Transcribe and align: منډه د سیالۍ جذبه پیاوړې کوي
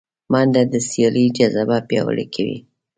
منډه 0.31 0.61
د 0.71 0.75
سیالۍ 0.89 1.25
جذبه 1.37 1.77
پیاوړې 1.87 2.25
کوي 2.33 2.57